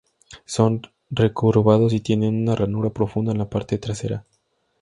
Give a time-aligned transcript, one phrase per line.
[0.45, 0.81] Son
[1.11, 4.25] recurvados y tienen una ranura profunda en la parte trasera.